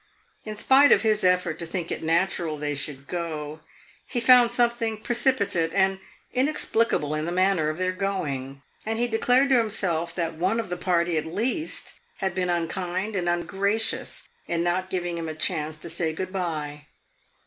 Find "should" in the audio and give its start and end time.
2.73-3.07